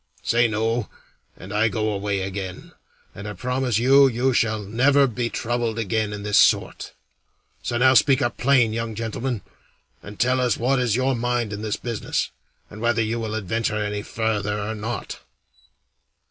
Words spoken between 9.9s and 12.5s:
and tell us what is your mind in this business,